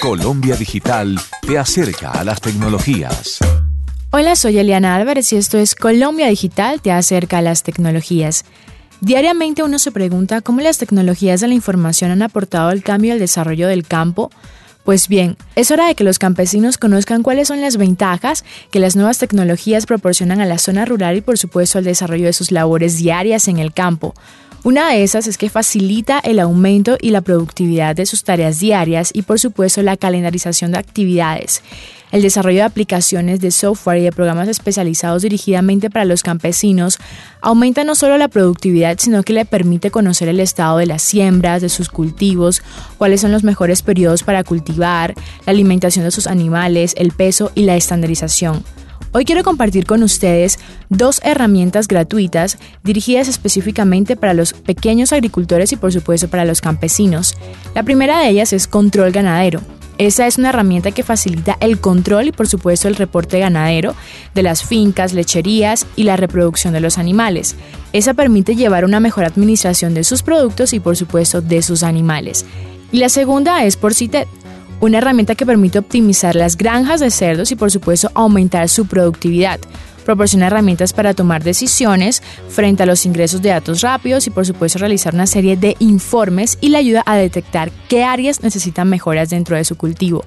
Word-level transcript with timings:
Colombia 0.00 0.56
Digital 0.56 1.20
te 1.46 1.58
acerca 1.58 2.10
a 2.12 2.24
las 2.24 2.40
tecnologías. 2.40 3.38
Hola, 4.10 4.34
soy 4.34 4.56
Eliana 4.56 4.96
Álvarez 4.96 5.30
y 5.34 5.36
esto 5.36 5.58
es 5.58 5.74
Colombia 5.74 6.28
Digital 6.28 6.80
te 6.80 6.90
acerca 6.90 7.38
a 7.38 7.42
las 7.42 7.62
tecnologías. 7.64 8.46
Diariamente 9.02 9.62
uno 9.62 9.78
se 9.78 9.92
pregunta 9.92 10.40
cómo 10.40 10.62
las 10.62 10.78
tecnologías 10.78 11.42
de 11.42 11.48
la 11.48 11.54
información 11.54 12.10
han 12.10 12.22
aportado 12.22 12.70
al 12.70 12.82
cambio 12.82 13.08
y 13.08 13.12
al 13.12 13.18
desarrollo 13.18 13.68
del 13.68 13.86
campo. 13.86 14.30
Pues 14.84 15.06
bien, 15.06 15.36
es 15.54 15.70
hora 15.70 15.86
de 15.86 15.94
que 15.94 16.04
los 16.04 16.18
campesinos 16.18 16.78
conozcan 16.78 17.22
cuáles 17.22 17.48
son 17.48 17.60
las 17.60 17.76
ventajas 17.76 18.46
que 18.70 18.80
las 18.80 18.96
nuevas 18.96 19.18
tecnologías 19.18 19.84
proporcionan 19.84 20.40
a 20.40 20.46
la 20.46 20.56
zona 20.56 20.86
rural 20.86 21.18
y 21.18 21.20
por 21.20 21.36
supuesto 21.36 21.76
al 21.76 21.84
desarrollo 21.84 22.24
de 22.24 22.32
sus 22.32 22.52
labores 22.52 22.96
diarias 22.96 23.48
en 23.48 23.58
el 23.58 23.74
campo. 23.74 24.14
Una 24.62 24.90
de 24.90 25.02
esas 25.02 25.26
es 25.26 25.38
que 25.38 25.48
facilita 25.48 26.18
el 26.18 26.38
aumento 26.38 26.98
y 27.00 27.10
la 27.10 27.22
productividad 27.22 27.96
de 27.96 28.04
sus 28.04 28.24
tareas 28.24 28.60
diarias 28.60 29.10
y 29.14 29.22
por 29.22 29.40
supuesto 29.40 29.82
la 29.82 29.96
calendarización 29.96 30.72
de 30.72 30.78
actividades. 30.78 31.62
El 32.12 32.20
desarrollo 32.20 32.58
de 32.58 32.64
aplicaciones 32.64 33.40
de 33.40 33.52
software 33.52 34.00
y 34.00 34.04
de 34.04 34.12
programas 34.12 34.48
especializados 34.48 35.22
dirigidamente 35.22 35.88
para 35.88 36.04
los 36.04 36.22
campesinos 36.22 36.98
aumenta 37.40 37.84
no 37.84 37.94
solo 37.94 38.18
la 38.18 38.28
productividad, 38.28 38.98
sino 38.98 39.22
que 39.22 39.32
le 39.32 39.46
permite 39.46 39.90
conocer 39.90 40.28
el 40.28 40.40
estado 40.40 40.76
de 40.76 40.86
las 40.86 41.00
siembras, 41.00 41.62
de 41.62 41.70
sus 41.70 41.88
cultivos, 41.88 42.62
cuáles 42.98 43.22
son 43.22 43.32
los 43.32 43.44
mejores 43.44 43.80
periodos 43.80 44.24
para 44.24 44.44
cultivar, 44.44 45.14
la 45.46 45.52
alimentación 45.52 46.04
de 46.04 46.10
sus 46.10 46.26
animales, 46.26 46.92
el 46.98 47.12
peso 47.12 47.50
y 47.54 47.62
la 47.62 47.76
estandarización. 47.76 48.62
Hoy 49.12 49.24
quiero 49.24 49.42
compartir 49.42 49.86
con 49.86 50.04
ustedes 50.04 50.60
dos 50.88 51.20
herramientas 51.24 51.88
gratuitas 51.88 52.58
dirigidas 52.84 53.26
específicamente 53.26 54.14
para 54.14 54.34
los 54.34 54.52
pequeños 54.52 55.12
agricultores 55.12 55.72
y 55.72 55.76
por 55.76 55.92
supuesto 55.92 56.28
para 56.28 56.44
los 56.44 56.60
campesinos. 56.60 57.36
La 57.74 57.82
primera 57.82 58.20
de 58.20 58.28
ellas 58.28 58.52
es 58.52 58.68
Control 58.68 59.10
Ganadero. 59.10 59.62
Esa 59.98 60.28
es 60.28 60.38
una 60.38 60.50
herramienta 60.50 60.92
que 60.92 61.02
facilita 61.02 61.58
el 61.60 61.80
control 61.80 62.28
y 62.28 62.32
por 62.32 62.46
supuesto 62.46 62.86
el 62.86 62.94
reporte 62.94 63.40
ganadero 63.40 63.96
de 64.32 64.44
las 64.44 64.62
fincas, 64.62 65.12
lecherías 65.12 65.86
y 65.96 66.04
la 66.04 66.16
reproducción 66.16 66.72
de 66.72 66.80
los 66.80 66.96
animales. 66.96 67.56
Esa 67.92 68.14
permite 68.14 68.54
llevar 68.54 68.84
una 68.84 69.00
mejor 69.00 69.24
administración 69.24 69.92
de 69.92 70.04
sus 70.04 70.22
productos 70.22 70.72
y 70.72 70.78
por 70.78 70.96
supuesto 70.96 71.42
de 71.42 71.62
sus 71.62 71.82
animales. 71.82 72.46
Y 72.92 72.98
la 72.98 73.08
segunda 73.08 73.64
es 73.64 73.76
por 73.76 73.92
CITED 73.92 74.26
una 74.80 74.98
herramienta 74.98 75.34
que 75.34 75.46
permite 75.46 75.78
optimizar 75.78 76.34
las 76.34 76.56
granjas 76.56 77.00
de 77.00 77.10
cerdos 77.10 77.52
y 77.52 77.56
por 77.56 77.70
supuesto 77.70 78.10
aumentar 78.14 78.68
su 78.68 78.86
productividad. 78.86 79.60
Proporciona 80.04 80.46
herramientas 80.46 80.92
para 80.92 81.14
tomar 81.14 81.44
decisiones 81.44 82.22
frente 82.48 82.82
a 82.82 82.86
los 82.86 83.04
ingresos 83.04 83.42
de 83.42 83.50
datos 83.50 83.82
rápidos 83.82 84.26
y 84.26 84.30
por 84.30 84.46
supuesto 84.46 84.78
realizar 84.78 85.14
una 85.14 85.26
serie 85.26 85.56
de 85.56 85.76
informes 85.78 86.58
y 86.60 86.70
le 86.70 86.78
ayuda 86.78 87.02
a 87.06 87.16
detectar 87.16 87.70
qué 87.88 88.02
áreas 88.02 88.42
necesitan 88.42 88.88
mejoras 88.88 89.30
dentro 89.30 89.56
de 89.56 89.64
su 89.64 89.76
cultivo. 89.76 90.24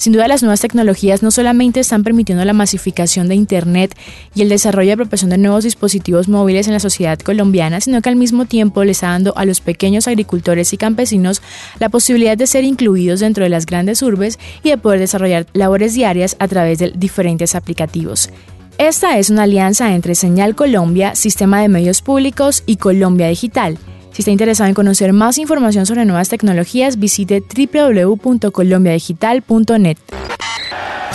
Sin 0.00 0.14
duda 0.14 0.28
las 0.28 0.42
nuevas 0.42 0.62
tecnologías 0.62 1.22
no 1.22 1.30
solamente 1.30 1.78
están 1.78 2.04
permitiendo 2.04 2.42
la 2.46 2.54
masificación 2.54 3.28
de 3.28 3.34
Internet 3.34 3.94
y 4.34 4.40
el 4.40 4.48
desarrollo 4.48 4.88
y 4.88 4.92
apropiación 4.92 5.28
de 5.28 5.36
nuevos 5.36 5.62
dispositivos 5.62 6.26
móviles 6.26 6.66
en 6.66 6.72
la 6.72 6.80
sociedad 6.80 7.18
colombiana, 7.18 7.82
sino 7.82 8.00
que 8.00 8.08
al 8.08 8.16
mismo 8.16 8.46
tiempo 8.46 8.82
les 8.82 8.96
está 8.96 9.08
dando 9.08 9.36
a 9.36 9.44
los 9.44 9.60
pequeños 9.60 10.08
agricultores 10.08 10.72
y 10.72 10.78
campesinos 10.78 11.42
la 11.80 11.90
posibilidad 11.90 12.38
de 12.38 12.46
ser 12.46 12.64
incluidos 12.64 13.20
dentro 13.20 13.44
de 13.44 13.50
las 13.50 13.66
grandes 13.66 14.00
urbes 14.00 14.38
y 14.62 14.70
de 14.70 14.78
poder 14.78 15.00
desarrollar 15.00 15.46
labores 15.52 15.92
diarias 15.92 16.34
a 16.38 16.48
través 16.48 16.78
de 16.78 16.92
diferentes 16.96 17.54
aplicativos. 17.54 18.30
Esta 18.78 19.18
es 19.18 19.28
una 19.28 19.42
alianza 19.42 19.94
entre 19.94 20.14
Señal 20.14 20.54
Colombia, 20.54 21.14
Sistema 21.14 21.60
de 21.60 21.68
Medios 21.68 22.00
Públicos 22.00 22.62
y 22.64 22.76
Colombia 22.76 23.28
Digital 23.28 23.76
si 24.20 24.22
está 24.22 24.30
interesado 24.32 24.68
en 24.68 24.74
conocer 24.74 25.14
más 25.14 25.38
información 25.38 25.86
sobre 25.86 26.04
nuevas 26.04 26.28
tecnologías, 26.28 26.98
visite 26.98 27.42
www.colombiadigital.net. 27.42 29.96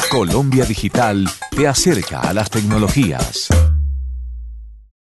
Colombia 0.09 0.65
Digital 0.65 1.29
te 1.55 1.67
acerca 1.67 2.21
a 2.21 2.33
las 2.33 2.49
tecnologías. 2.49 3.49